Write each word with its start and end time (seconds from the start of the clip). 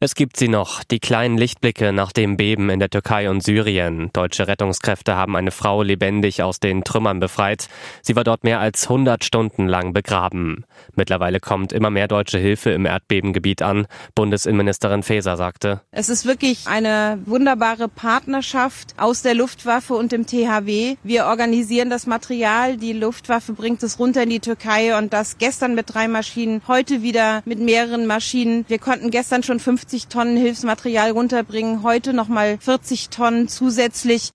Es 0.00 0.14
gibt 0.14 0.36
sie 0.36 0.46
noch, 0.46 0.84
die 0.84 1.00
kleinen 1.00 1.36
Lichtblicke 1.36 1.92
nach 1.92 2.12
dem 2.12 2.36
Beben 2.36 2.70
in 2.70 2.78
der 2.78 2.88
Türkei 2.88 3.28
und 3.28 3.42
Syrien. 3.42 4.10
Deutsche 4.12 4.46
Rettungskräfte 4.46 5.16
haben 5.16 5.34
eine 5.34 5.50
Frau 5.50 5.82
lebendig 5.82 6.40
aus 6.40 6.60
den 6.60 6.84
Trümmern 6.84 7.18
befreit. 7.18 7.66
Sie 8.00 8.14
war 8.14 8.22
dort 8.22 8.44
mehr 8.44 8.60
als 8.60 8.84
100 8.84 9.24
Stunden 9.24 9.66
lang 9.66 9.92
begraben. 9.92 10.64
Mittlerweile 10.94 11.40
kommt 11.40 11.72
immer 11.72 11.90
mehr 11.90 12.06
deutsche 12.06 12.38
Hilfe 12.38 12.70
im 12.70 12.86
Erdbebengebiet 12.86 13.60
an. 13.60 13.88
Bundesinnenministerin 14.14 15.02
Faeser 15.02 15.36
sagte. 15.36 15.80
Es 15.90 16.08
ist 16.08 16.26
wirklich 16.26 16.68
eine 16.68 17.18
wunderbare 17.26 17.88
Partnerschaft 17.88 18.94
aus 18.98 19.22
der 19.22 19.34
Luftwaffe 19.34 19.94
und 19.94 20.12
dem 20.12 20.26
THW. 20.26 20.94
Wir 21.02 21.26
organisieren 21.26 21.90
das 21.90 22.06
Material. 22.06 22.76
Die 22.76 22.92
Luftwaffe 22.92 23.52
bringt 23.52 23.82
es 23.82 23.98
runter 23.98 24.22
in 24.22 24.30
die 24.30 24.38
Türkei 24.38 24.96
und 24.96 25.12
das 25.12 25.38
gestern 25.38 25.74
mit 25.74 25.92
drei 25.92 26.06
Maschinen, 26.06 26.62
heute 26.68 27.02
wieder 27.02 27.42
mit 27.44 27.58
mehreren 27.58 28.06
Maschinen. 28.06 28.64
Wir 28.68 28.78
konnten 28.78 29.10
gestern 29.10 29.42
schon 29.42 29.58
50 29.58 29.87
50 29.88 30.08
Tonnen 30.08 30.36
Hilfsmaterial 30.36 31.12
runterbringen, 31.12 31.82
heute 31.82 32.12
nochmal 32.12 32.58
40 32.58 33.08
Tonnen 33.08 33.48
zusätzlich. 33.48 34.32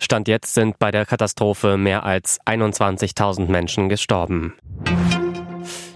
Stand 0.00 0.26
jetzt 0.26 0.54
sind 0.54 0.80
bei 0.80 0.90
der 0.90 1.06
Katastrophe 1.06 1.76
mehr 1.76 2.02
als 2.02 2.40
21.000 2.46 3.46
Menschen 3.46 3.88
gestorben. 3.88 4.54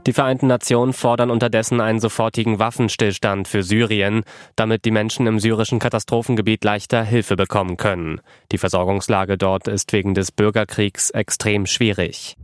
Die 0.07 0.13
Vereinten 0.13 0.47
Nationen 0.47 0.93
fordern 0.93 1.33
unterdessen 1.33 1.81
einen 1.81 1.99
sofortigen 1.99 2.61
Waffenstillstand 2.61 3.49
für 3.49 3.65
Syrien, 3.65 4.23
damit 4.55 4.85
die 4.85 4.93
Menschen 4.93 5.27
im 5.27 5.41
syrischen 5.41 5.81
Katastrophengebiet 5.81 6.63
leichter 6.63 7.03
Hilfe 7.03 7.35
bekommen 7.35 7.77
können. 7.77 8.21
Die 8.53 8.59
Versorgungslage 8.59 9.37
dort 9.37 9.67
ist 9.67 9.93
wegen 9.93 10.15
des 10.15 10.31
Bürgerkriegs 10.31 11.11
extrem 11.11 11.67
schwierig. 11.67 12.37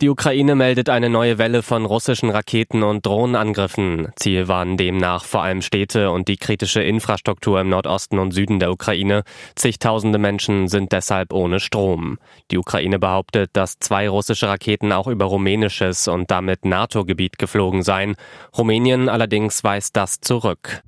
Die 0.00 0.10
Ukraine 0.10 0.54
meldet 0.54 0.90
eine 0.90 1.10
neue 1.10 1.38
Welle 1.38 1.64
von 1.64 1.84
russischen 1.84 2.30
Raketen 2.30 2.84
und 2.84 3.04
Drohnenangriffen. 3.04 4.12
Ziel 4.14 4.46
waren 4.46 4.76
demnach 4.76 5.24
vor 5.24 5.42
allem 5.42 5.60
Städte 5.60 6.12
und 6.12 6.28
die 6.28 6.36
kritische 6.36 6.80
Infrastruktur 6.80 7.60
im 7.60 7.68
Nordosten 7.68 8.20
und 8.20 8.30
Süden 8.30 8.60
der 8.60 8.70
Ukraine. 8.70 9.24
Zigtausende 9.56 10.18
Menschen 10.18 10.68
sind 10.68 10.92
deshalb 10.92 11.32
ohne 11.32 11.58
Strom. 11.58 12.18
Die 12.52 12.58
Ukraine 12.58 13.00
behauptet, 13.00 13.50
dass 13.54 13.80
zwei 13.80 14.08
russische 14.08 14.46
Raketen 14.46 14.92
auch 14.92 15.08
über 15.08 15.24
rumänisches 15.24 16.06
und 16.06 16.30
damit 16.30 16.64
NATO-Gebiet 16.64 17.36
geflogen 17.36 17.82
seien. 17.82 18.14
Rumänien 18.56 19.08
allerdings 19.08 19.64
weist 19.64 19.96
das 19.96 20.20
zurück. 20.20 20.84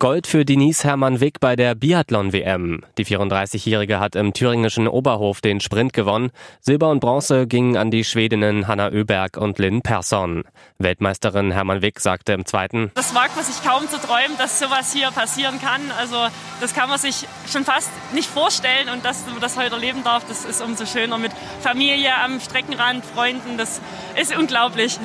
Gold 0.00 0.26
für 0.26 0.46
Denise 0.46 0.84
Hermann 0.84 1.20
Wick 1.20 1.40
bei 1.40 1.56
der 1.56 1.74
Biathlon-WM. 1.74 2.80
Die 2.96 3.04
34-Jährige 3.04 4.00
hat 4.00 4.16
im 4.16 4.32
thüringischen 4.32 4.88
Oberhof 4.88 5.42
den 5.42 5.60
Sprint 5.60 5.92
gewonnen. 5.92 6.30
Silber 6.62 6.88
und 6.88 7.00
Bronze 7.00 7.46
gingen 7.46 7.76
an 7.76 7.90
die 7.90 8.04
Schwedinnen 8.04 8.66
Hanna 8.66 8.88
Öberg 8.88 9.36
und 9.36 9.58
Lynn 9.58 9.82
Persson. 9.82 10.44
Weltmeisterin 10.78 11.50
Hermann 11.50 11.82
Wick 11.82 12.00
sagte 12.00 12.32
im 12.32 12.46
zweiten, 12.46 12.90
Das 12.94 13.14
wagt 13.14 13.36
man 13.36 13.44
sich 13.44 13.62
kaum 13.62 13.90
zu 13.90 13.98
träumen, 13.98 14.38
dass 14.38 14.58
sowas 14.58 14.90
hier 14.94 15.10
passieren 15.10 15.60
kann. 15.60 15.82
Also 15.98 16.16
das 16.62 16.72
kann 16.72 16.88
man 16.88 16.98
sich 16.98 17.26
schon 17.52 17.66
fast 17.66 17.90
nicht 18.14 18.30
vorstellen 18.30 18.88
und 18.94 19.04
dass 19.04 19.26
man 19.26 19.38
das 19.38 19.58
heute 19.58 19.74
erleben 19.74 20.02
darf, 20.02 20.26
das 20.26 20.46
ist 20.46 20.62
umso 20.62 20.86
schöner 20.86 21.18
mit 21.18 21.32
Familie 21.60 22.14
am 22.24 22.40
Streckenrand, 22.40 23.04
Freunden, 23.04 23.58
das 23.58 23.82
ist 24.18 24.34
unglaublich. 24.34 24.98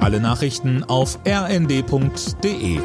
Alle 0.00 0.18
Nachrichten 0.18 0.82
auf 0.82 1.20
rnd.de 1.24 2.80